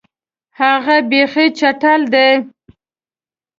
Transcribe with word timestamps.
هغه 0.59 0.95
بیخي 1.09 1.45
چټل 1.59 2.01
دی. 2.13 2.31